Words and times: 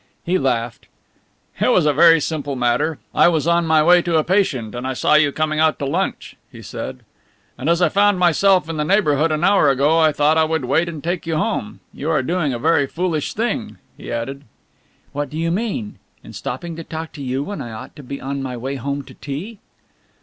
He 0.25 0.39
laughed. 0.39 0.87
"It 1.59 1.67
was 1.67 1.85
a 1.85 1.93
very 1.93 2.19
simple 2.19 2.55
matter. 2.55 2.97
I 3.13 3.27
was 3.27 3.45
on 3.45 3.67
my 3.67 3.83
way 3.83 4.01
to 4.01 4.17
a 4.17 4.23
patient 4.23 4.73
and 4.73 4.87
I 4.87 4.93
saw 4.93 5.13
you 5.13 5.31
coming 5.31 5.59
out 5.59 5.77
to 5.77 5.85
lunch," 5.85 6.35
he 6.51 6.63
said, 6.63 7.01
"and 7.55 7.69
as 7.69 7.83
I 7.83 7.89
found 7.89 8.17
myself 8.17 8.67
in 8.67 8.77
the 8.77 8.83
neighbourhood 8.83 9.31
an 9.31 9.43
hour 9.43 9.69
ago 9.69 9.99
I 9.99 10.11
thought 10.11 10.39
I 10.39 10.43
would 10.43 10.65
wait 10.65 10.89
and 10.89 11.03
take 11.03 11.27
you 11.27 11.37
home. 11.37 11.81
You 11.93 12.09
are 12.09 12.23
doing 12.23 12.51
a 12.51 12.57
very 12.57 12.87
foolish 12.87 13.35
thing," 13.35 13.77
he 13.95 14.11
added. 14.11 14.43
"What 15.11 15.29
do 15.29 15.37
you 15.37 15.51
mean 15.51 15.99
in 16.23 16.33
stopping 16.33 16.75
to 16.77 16.83
talk 16.83 17.11
to 17.11 17.21
you 17.21 17.43
when 17.43 17.61
I 17.61 17.71
ought 17.71 17.95
to 17.95 18.01
be 18.01 18.19
on 18.19 18.41
my 18.41 18.57
way 18.57 18.77
home 18.77 19.03
to 19.03 19.13
tea?" 19.13 19.59